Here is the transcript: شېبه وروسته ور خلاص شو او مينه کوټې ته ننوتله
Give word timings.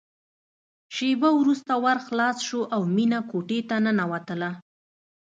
شېبه 0.95 1.29
وروسته 1.39 1.73
ور 1.83 1.97
خلاص 2.07 2.37
شو 2.47 2.61
او 2.75 2.81
مينه 2.95 3.19
کوټې 3.29 3.59
ته 3.69 3.75
ننوتله 3.85 4.49